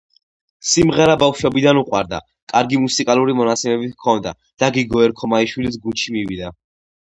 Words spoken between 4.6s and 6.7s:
და გიგო ერქომაიშვილის გუნდში მივიდა.